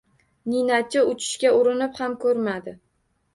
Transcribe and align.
Ninachi 0.53 1.03
uchishga 1.11 1.51
urinib 1.59 2.01
ham 2.01 2.17
ko’rmadi. 2.25 2.75